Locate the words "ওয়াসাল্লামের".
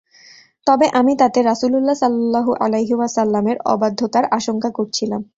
2.95-3.57